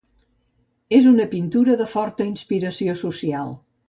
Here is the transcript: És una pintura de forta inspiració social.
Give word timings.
És 0.99 1.05
una 1.09 1.27
pintura 1.33 1.75
de 1.81 1.87
forta 1.91 2.27
inspiració 2.31 2.97
social. 3.07 3.53